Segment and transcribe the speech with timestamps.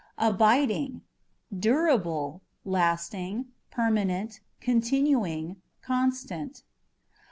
[0.17, 1.01] Abidingâ€"
[1.55, 6.63] durable, lasting, permanent, continuing, constant.